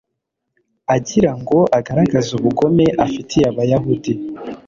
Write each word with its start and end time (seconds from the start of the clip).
agira 0.95 1.31
ngo 1.39 1.57
agaragaze 1.77 2.29
ubugome 2.39 2.85
afitiye 3.05 3.43
abayahudi 3.51 4.13